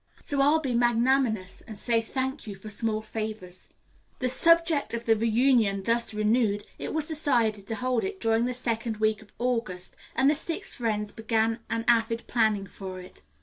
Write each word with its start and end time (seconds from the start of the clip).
So 0.23 0.41
I'll 0.41 0.57
be 0.57 0.73
magnanimous 0.73 1.61
and 1.67 1.77
say, 1.77 2.01
'thank 2.01 2.47
you 2.47 2.55
for 2.55 2.69
small 2.71 3.03
favors.'" 3.03 3.69
The 4.17 4.29
subject 4.29 4.95
of 4.95 5.05
the 5.05 5.15
reunion 5.15 5.83
thus 5.83 6.11
renewed, 6.11 6.65
it 6.79 6.91
was 6.91 7.05
decided 7.05 7.67
to 7.67 7.75
hold 7.75 8.03
it 8.03 8.19
during 8.19 8.45
the 8.45 8.53
second 8.55 8.97
week 8.97 9.21
in 9.21 9.29
August, 9.37 9.95
and 10.15 10.27
the 10.27 10.33
six 10.33 10.73
friends 10.73 11.11
began 11.11 11.59
an 11.69 11.85
avid 11.87 12.25
planning 12.25 12.65
for 12.65 12.99
it. 12.99 13.21